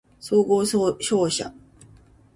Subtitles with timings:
[0.19, 1.53] 総合商社